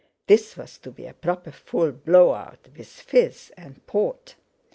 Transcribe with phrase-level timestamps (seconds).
[0.25, 4.33] This was to be a proper full "blowout" with "fizz" and port!